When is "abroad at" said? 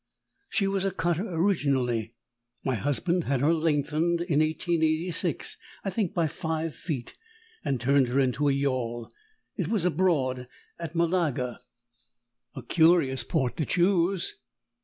9.85-10.95